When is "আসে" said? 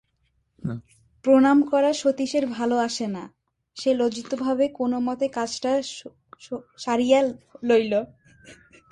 2.87-3.07